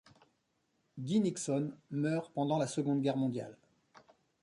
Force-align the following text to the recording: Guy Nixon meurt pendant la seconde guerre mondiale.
Guy 0.97 1.19
Nixon 1.19 1.73
meurt 1.91 2.33
pendant 2.33 2.57
la 2.57 2.65
seconde 2.65 3.03
guerre 3.03 3.17
mondiale. 3.17 3.55